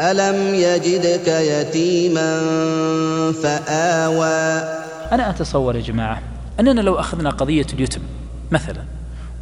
[0.00, 2.40] ألم يجدك يتيما
[3.42, 4.62] فآوى
[5.12, 6.22] أنا أتصور يا جماعة
[6.60, 8.00] أننا لو أخذنا قضية اليتم
[8.50, 8.84] مثلا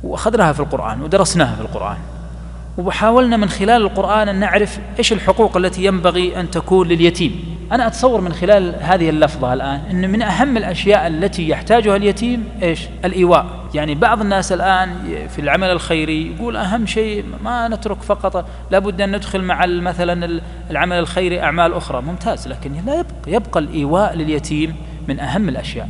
[0.02, 1.96] وأخذناها في القرآن ودرسناها في القرآن
[2.78, 7.59] وحاولنا من خلال القرآن أن نعرف إيش الحقوق التي ينبغي أن تكون لليتيم.
[7.72, 12.88] أنا أتصور من خلال هذه اللفظة الآن أن من أهم الأشياء التي يحتاجها اليتيم إيش؟
[13.04, 13.46] الإيواء.
[13.74, 14.88] يعني بعض الناس الآن
[15.28, 20.98] في العمل الخيري يقول أهم شيء ما نترك فقط لابد أن ندخل مع مثلا العمل
[20.98, 22.02] الخيري أعمال أخرى.
[22.02, 22.48] ممتاز.
[22.48, 24.76] لكن لا يبقى, يبقى الإيواء لليتيم
[25.08, 25.88] من أهم الأشياء.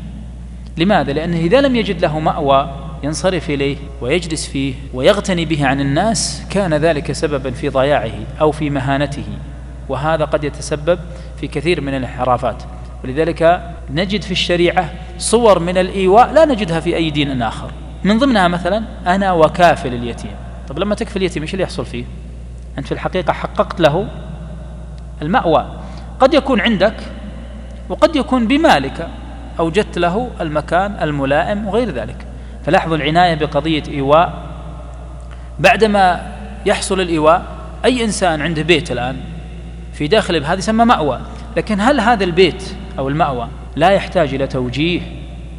[0.79, 2.71] لماذا؟ لأنه إذا لم يجد له مأوى
[3.03, 8.71] ينصرف إليه ويجلس فيه ويغتني به عن الناس كان ذلك سببا في ضياعه أو في
[8.71, 9.25] مهانته.
[9.89, 10.99] وهذا قد يتسبب
[11.41, 12.63] في كثير من الانحرافات.
[13.05, 17.71] ولذلك نجد في الشريعة صور من الإيواء لا نجدها في أي دين آخر.
[18.05, 20.35] من ضمنها مثلا أنا وكافل اليتيم.
[20.69, 22.05] طب لما تكفل اليتيم إيش اللي يحصل فيه؟
[22.79, 24.09] أنت في الحقيقة حققت له
[25.23, 25.67] المأوى.
[26.21, 26.97] قد يكون عندك
[27.89, 29.09] وقد يكون بمالك
[29.61, 32.27] أوجدت له المكان الملائم وغير ذلك.
[32.67, 34.33] فلاحظوا العناية بقضية إيواء.
[35.59, 36.33] بعدما
[36.67, 37.43] يحصل الإيواء
[37.85, 39.17] أي إنسان عنده بيت الآن
[39.93, 41.21] في داخل هذا يسمى مأوى.
[41.57, 45.01] لكن هل هذا البيت أو المأوى لا يحتاج إلى توجيه؟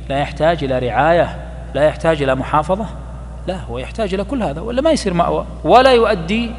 [0.09, 1.38] لا يحتاج إلى رعاية؟
[1.75, 2.86] لا يحتاج إلى محافظة؟
[3.48, 6.52] لا هو يحتاج إلى كل هذا ولا ما يصير مأوى ولا يؤدي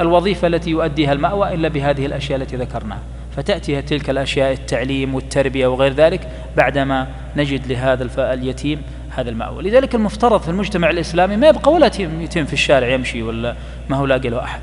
[0.00, 2.98] الوظيفة التي يؤديها المأوى إلا بهذه الأشياء التي ذكرناها.
[3.36, 8.82] فتأتي تلك الأشياء التعليم والتربية وغير ذلك بعدما نجد لهذا اليتيم
[9.16, 9.62] هذا المأوى.
[9.62, 13.54] لذلك المفترض في المجتمع الإسلامي ما يبقى ولا يتم في الشارع يمشي ولا
[13.88, 14.60] ما هو لاقي له أحد.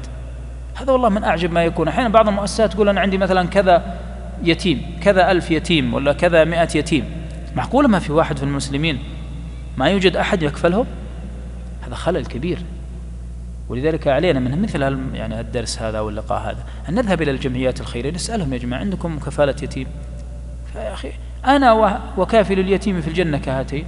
[0.76, 1.88] هذا والله من أعجب ما يكون.
[1.88, 3.98] أحيانا بعض المؤسسات تقول أنا عندي مثلا كذا
[4.44, 7.06] يتيم كذا ألف يتيم ولا كذا مئة يتيم.
[7.56, 9.00] معقولة ما في واحد في المسلمين
[9.78, 10.86] ما يوجد أحد يكفلهم؟
[11.88, 12.60] هذا خلل كبير.
[13.70, 14.82] ولذلك علينا من مثل
[15.14, 16.64] يعني الدرس هذا واللقاء هذا.
[16.90, 19.88] أن نذهب إلى الجمعيات الخيرية نسألهم يا جماعة عندكم كفالة يتيم؟
[20.74, 21.12] فيا أخي
[21.46, 23.86] أنا وكافل اليتيم في الجنة كهاتين.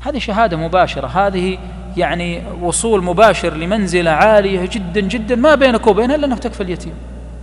[0.00, 1.58] هذه شهادة مباشرة هذه
[1.96, 6.94] يعني وصول مباشر لمنزلة عالية جدا جدا ما بينك وبينها إلا أنك تكفى اليتيم.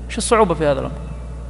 [0.09, 1.08] إيش الصعوبة في هذا الأمر؟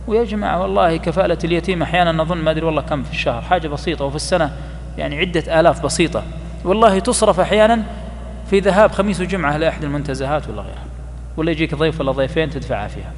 [0.09, 4.05] ويا جماعة والله كفالة اليتيم أحيانا نظن ما أدري والله كم في الشهر حاجة بسيطة
[4.05, 4.51] وفي السنة
[4.97, 6.23] يعني عدة آلاف بسيطة.
[6.65, 7.83] والله تصرف أحيانا
[8.49, 10.85] في ذهاب خميس وجمعة لأحد المنتزهات ولا غيرها
[11.37, 13.11] ولا يجيك ضيف ولا ضيفين تدفعها فيها.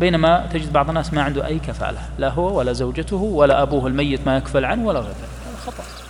[0.00, 4.26] بينما تجد بعض الناس ما عنده أي كفالة لا هو ولا زوجته ولا أبوه الميت
[4.26, 5.14] ما يكفل عنه ولا غيره.
[5.46, 6.03] هذا خطأ.